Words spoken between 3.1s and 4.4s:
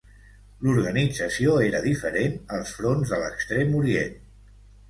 de l'Extrem Orient.